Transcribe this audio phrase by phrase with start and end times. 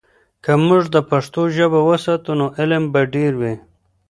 [0.43, 3.53] که موږ د پښتو ژبه وساتو، نو علم به ډیر وي.